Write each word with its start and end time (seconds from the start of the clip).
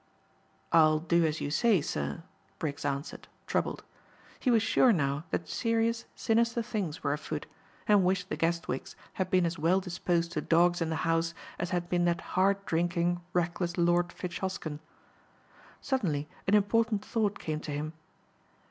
"I'll 0.71 0.97
do 0.97 1.27
as 1.27 1.41
you 1.41 1.51
say, 1.51 1.79
sir," 1.79 2.23
Briggs 2.57 2.83
answered, 2.85 3.27
troubled. 3.45 3.83
He 4.39 4.49
was 4.49 4.63
sure 4.63 4.91
now 4.91 5.25
that 5.29 5.47
serious 5.47 6.05
sinister 6.15 6.63
things 6.63 7.03
were 7.03 7.13
afoot 7.13 7.45
and 7.87 8.03
wished 8.03 8.29
the 8.29 8.35
Guestwicks 8.35 8.95
had 9.13 9.29
been 9.29 9.45
as 9.45 9.59
well 9.59 9.79
disposed 9.79 10.31
to 10.31 10.41
dogs 10.41 10.81
in 10.81 10.89
the 10.89 10.95
house 11.05 11.35
as 11.59 11.69
had 11.69 11.87
been 11.87 12.05
that 12.05 12.21
hard 12.33 12.65
drinking, 12.65 13.21
reckless 13.31 13.77
Lord 13.77 14.11
Fitzhosken. 14.11 14.79
Suddenly 15.81 16.27
an 16.47 16.55
important 16.55 17.05
thought 17.05 17.37
came 17.37 17.59
to 17.59 17.71
him. 17.71 17.93